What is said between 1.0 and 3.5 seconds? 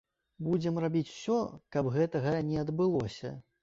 усё, каб гэтага не адбылося.